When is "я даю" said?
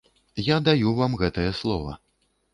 0.47-0.95